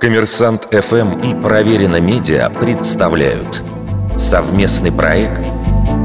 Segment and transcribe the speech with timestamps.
[0.00, 3.62] Коммерсант ФМ и Проверено Медиа представляют
[4.16, 5.40] совместный проект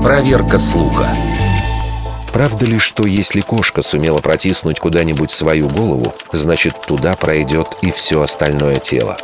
[0.04, 1.08] «Проверка слуха».
[2.34, 8.22] Правда ли, что если кошка сумела протиснуть куда-нибудь свою голову, значит туда пройдет и все
[8.22, 9.18] остальное тело?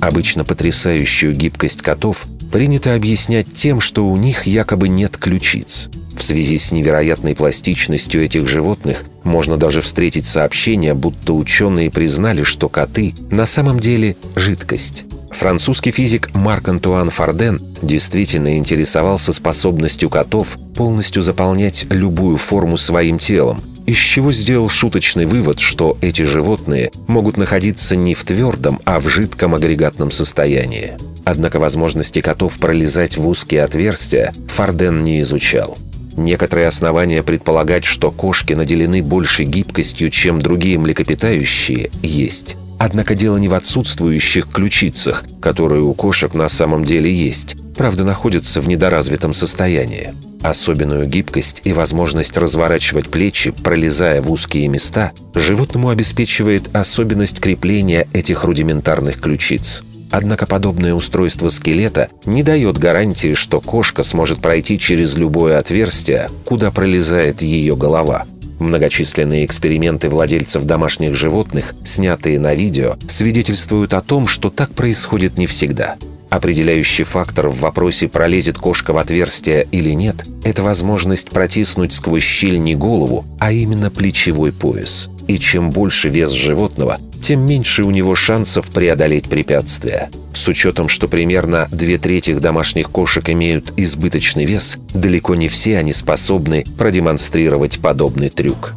[0.00, 5.88] Обычно потрясающую гибкость котов принято объяснять тем, что у них якобы нет ключиц.
[6.16, 12.68] В связи с невероятной пластичностью этих животных можно даже встретить сообщение, будто ученые признали, что
[12.68, 15.04] коты на самом деле жидкость.
[15.30, 23.98] Французский физик Марк-Антуан Фарден действительно интересовался способностью котов полностью заполнять любую форму своим телом, из
[23.98, 29.54] чего сделал шуточный вывод, что эти животные могут находиться не в твердом, а в жидком
[29.54, 30.94] агрегатном состоянии.
[31.24, 35.76] Однако возможности котов пролезать в узкие отверстия Фарден не изучал.
[36.16, 42.56] Некоторые основания предполагать, что кошки наделены большей гибкостью, чем другие млекопитающие, есть.
[42.78, 48.60] Однако дело не в отсутствующих ключицах, которые у кошек на самом деле есть, правда находятся
[48.60, 50.12] в недоразвитом состоянии.
[50.42, 58.44] Особенную гибкость и возможность разворачивать плечи, пролезая в узкие места, животному обеспечивает особенность крепления этих
[58.44, 59.82] рудиментарных ключиц.
[60.10, 66.70] Однако подобное устройство скелета не дает гарантии, что кошка сможет пройти через любое отверстие, куда
[66.70, 68.24] пролезает ее голова.
[68.58, 75.46] Многочисленные эксперименты владельцев домашних животных, снятые на видео, свидетельствуют о том, что так происходит не
[75.46, 75.96] всегда.
[76.30, 82.60] Определяющий фактор в вопросе, пролезет кошка в отверстие или нет, это возможность протиснуть сквозь щель
[82.60, 85.08] не голову, а именно плечевой пояс.
[85.28, 90.10] И чем больше вес животного, тем меньше у него шансов преодолеть препятствия.
[90.32, 95.92] С учетом, что примерно две трети домашних кошек имеют избыточный вес, далеко не все они
[95.92, 98.74] способны продемонстрировать подобный трюк.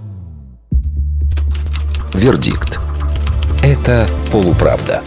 [2.14, 2.80] Вердикт.
[3.64, 5.04] Это полуправда.